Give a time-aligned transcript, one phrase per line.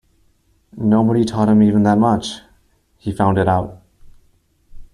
[0.79, 2.39] Nobody taught him even that much;
[2.97, 3.83] he found it out.